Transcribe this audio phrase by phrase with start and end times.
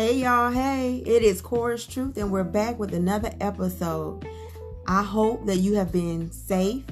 [0.00, 4.26] Hey y'all, hey, it is Chorus Truth, and we're back with another episode.
[4.86, 6.84] I hope that you have been safe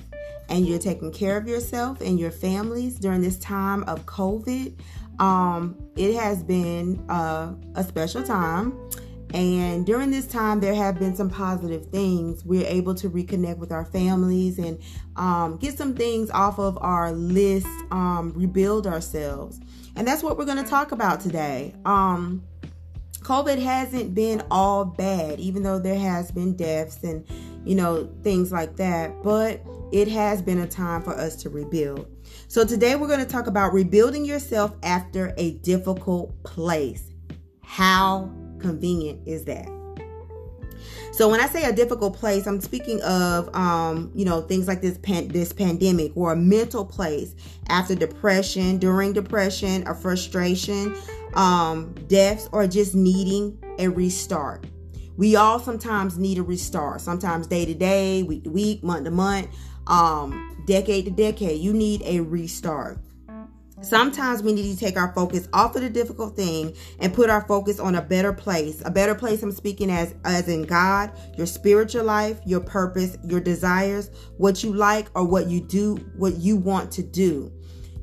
[0.51, 4.79] and you're taking care of yourself and your families during this time of COVID.
[5.19, 8.79] Um, it has been uh, a special time,
[9.33, 12.45] and during this time, there have been some positive things.
[12.45, 14.79] We're able to reconnect with our families and
[15.17, 19.61] um, get some things off of our list, um, rebuild ourselves.
[19.97, 21.75] And that's what we're going to talk about today.
[21.87, 22.43] Um,
[23.29, 27.27] COVID hasn't been all bad, even though there has been deaths and,
[27.63, 29.23] you know, things like that.
[29.23, 29.61] But
[29.93, 32.07] it has been a time for us to rebuild.
[32.47, 37.13] So today we're going to talk about rebuilding yourself after a difficult place.
[37.63, 39.69] How convenient is that?
[41.13, 44.81] So when I say a difficult place, I'm speaking of um, you know things like
[44.81, 47.35] this pan- this pandemic or a mental place
[47.69, 50.95] after depression, during depression, or frustration,
[51.39, 54.67] um, deaths, or just needing a restart.
[55.17, 57.01] We all sometimes need a restart.
[57.01, 59.49] Sometimes day to day, week to week, month to month,
[59.87, 61.61] um, decade to decade.
[61.61, 62.99] You need a restart.
[63.81, 67.47] Sometimes we need to take our focus off of the difficult thing and put our
[67.47, 68.83] focus on a better place.
[68.85, 73.39] A better place I'm speaking as as in God, your spiritual life, your purpose, your
[73.39, 77.53] desires, what you like or what you do, what you want to do.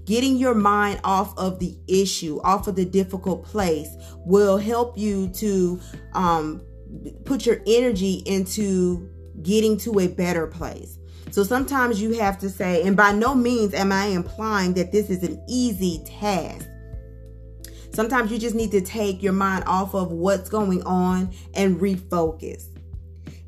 [0.06, 3.90] Getting your mind off of the issue, off of the difficult place,
[4.20, 5.80] will help you to
[6.14, 6.62] um,
[7.26, 9.10] put your energy into
[9.42, 10.98] getting to a better place.
[11.32, 15.10] So sometimes you have to say, and by no means am I implying that this
[15.10, 16.66] is an easy task.
[17.92, 22.66] Sometimes you just need to take your mind off of what's going on and refocus.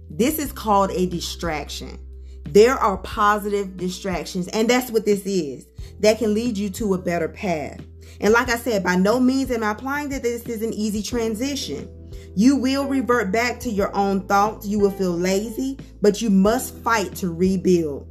[0.10, 2.00] This is called a distraction.
[2.48, 5.68] There are positive distractions, and that's what this is
[6.00, 7.82] that can lead you to a better path.
[8.22, 11.04] And like I said, by no means am I implying that this is an easy
[11.04, 11.94] transition.
[12.36, 14.68] You will revert back to your own thoughts.
[14.68, 18.08] You will feel lazy, but you must fight to rebuild.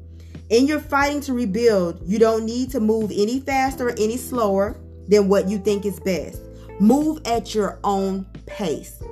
[0.51, 4.81] In your fighting to rebuild, you don't need to move any faster or any slower
[5.09, 6.41] than what you think is best.
[6.81, 9.03] Move at your own pace.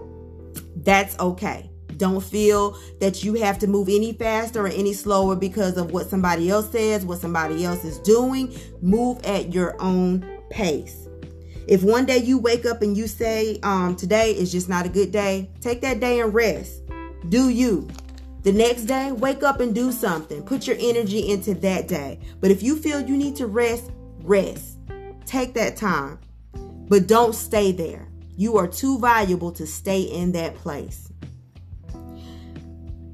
[0.77, 1.71] That's okay.
[1.97, 6.09] Don't feel that you have to move any faster or any slower because of what
[6.09, 8.55] somebody else says, what somebody else is doing.
[8.81, 11.09] Move at your own pace.
[11.66, 14.91] If one day you wake up and you say, um, today is just not a
[14.91, 16.83] good day, take that day and rest.
[17.28, 17.88] Do you.
[18.43, 20.43] The next day, wake up and do something.
[20.43, 22.21] Put your energy into that day.
[22.41, 23.91] But if you feel you need to rest,
[24.21, 24.77] rest.
[25.25, 26.19] Take that time.
[26.88, 28.09] But don't stay there.
[28.37, 31.09] You are too valuable to stay in that place.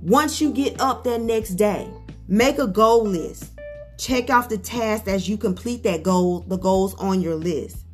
[0.02, 1.86] Once you get up that next day,
[2.26, 3.52] make a goal list.
[3.98, 7.84] Check off the tasks as you complete that goal, the goals on your list.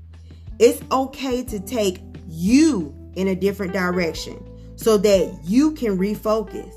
[0.61, 4.41] It's okay to take you in a different direction
[4.77, 6.73] so that you can refocus.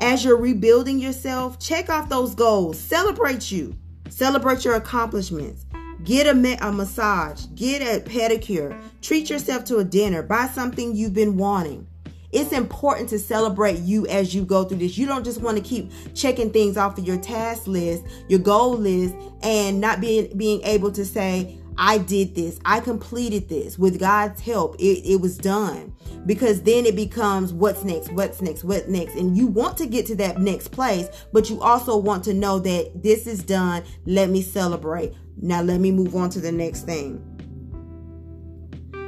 [0.00, 3.76] As you're rebuilding yourself, check off those goals, celebrate you,
[4.08, 5.66] celebrate your accomplishments.
[6.04, 11.14] Get a, a massage, get a pedicure, treat yourself to a dinner, buy something you've
[11.14, 11.86] been wanting.
[12.34, 14.98] It's important to celebrate you as you go through this.
[14.98, 18.72] You don't just want to keep checking things off of your task list, your goal
[18.76, 22.58] list, and not being being able to say, I did this.
[22.64, 23.78] I completed this.
[23.78, 25.94] With God's help, it, it was done.
[26.26, 29.14] Because then it becomes what's next, what's next, what's next.
[29.14, 32.58] And you want to get to that next place, but you also want to know
[32.60, 33.84] that this is done.
[34.06, 35.14] Let me celebrate.
[35.36, 37.33] Now let me move on to the next thing.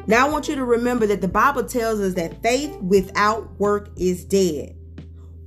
[0.09, 3.91] Now I want you to remember that the Bible tells us that faith without work
[3.97, 4.77] is dead.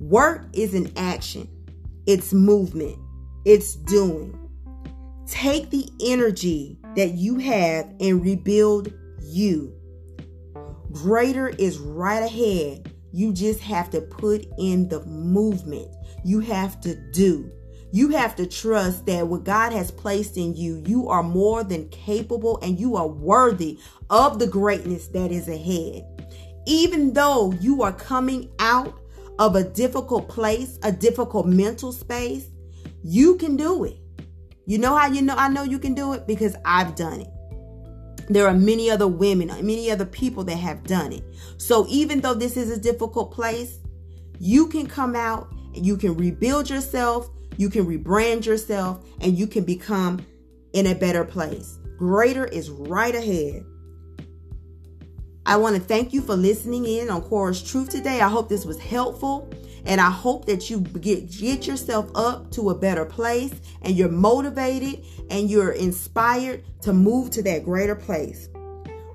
[0.00, 1.48] Work is an action,
[2.06, 2.98] it's movement,
[3.44, 4.36] it's doing.
[5.26, 9.72] Take the energy that you have and rebuild you.
[10.92, 12.92] Greater is right ahead.
[13.12, 15.88] You just have to put in the movement.
[16.24, 17.50] You have to do.
[17.92, 21.88] You have to trust that what God has placed in you, you are more than
[21.88, 23.78] capable and you are worthy
[24.08, 26.04] of the greatness that is ahead.
[26.66, 28.94] Even though you are coming out
[29.38, 32.48] of a difficult place, a difficult mental space,
[33.02, 33.96] you can do it.
[34.66, 36.26] You know how you know I know you can do it?
[36.26, 37.30] Because I've done it.
[38.28, 41.24] There are many other women, many other people that have done it.
[41.56, 43.78] So even though this is a difficult place,
[44.38, 47.28] you can come out and you can rebuild yourself,
[47.60, 50.24] you can rebrand yourself, and you can become
[50.72, 51.78] in a better place.
[51.98, 53.64] Greater is right ahead.
[55.44, 58.20] I want to thank you for listening in on Chorus Truth today.
[58.20, 59.50] I hope this was helpful.
[59.86, 64.10] And I hope that you get, get yourself up to a better place and you're
[64.10, 68.50] motivated and you're inspired to move to that greater place.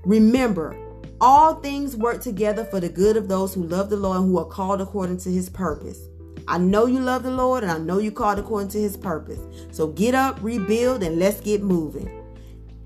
[0.04, 0.76] Remember,
[1.22, 4.38] All things work together for the good of those who love the Lord and who
[4.38, 6.00] are called according to his purpose.
[6.48, 9.40] I know you love the Lord and I know you called according to his purpose.
[9.72, 12.10] So get up, rebuild, and let's get moving.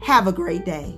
[0.02, 0.98] Have a great day.